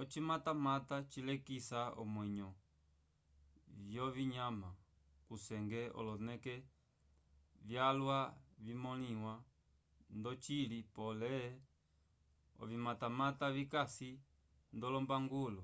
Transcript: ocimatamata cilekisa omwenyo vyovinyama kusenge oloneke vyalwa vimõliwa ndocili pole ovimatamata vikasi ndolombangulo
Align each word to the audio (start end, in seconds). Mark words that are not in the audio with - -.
ocimatamata 0.00 0.96
cilekisa 1.10 1.80
omwenyo 2.02 2.48
vyovinyama 3.86 4.68
kusenge 5.26 5.80
oloneke 5.98 6.54
vyalwa 7.68 8.18
vimõliwa 8.64 9.34
ndocili 10.18 10.78
pole 10.96 11.34
ovimatamata 12.62 13.46
vikasi 13.56 14.10
ndolombangulo 14.76 15.62